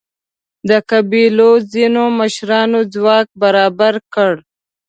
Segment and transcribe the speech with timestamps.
[0.69, 4.33] د قبیلو ځینو مشرانو ځواک برابر کړ.